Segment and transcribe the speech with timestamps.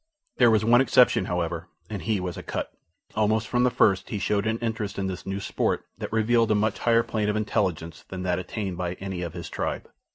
[0.37, 2.73] There was one exception, however, and he was Akut.
[3.13, 6.55] Almost from the first he showed an interest in this new sport that revealed a
[6.55, 9.91] much higher plane of intelligence than that attained by any of his tribe.